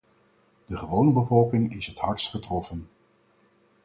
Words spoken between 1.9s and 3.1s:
hardst getroffen.